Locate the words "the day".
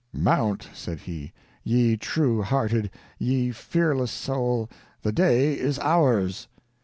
5.03-5.53